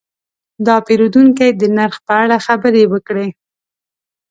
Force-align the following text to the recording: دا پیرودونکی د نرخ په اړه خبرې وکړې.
دا 0.65 0.75
پیرودونکی 0.85 1.49
د 1.61 1.63
نرخ 1.77 1.95
په 2.07 2.13
اړه 2.23 2.37
خبرې 2.47 2.83
وکړې. 2.93 3.27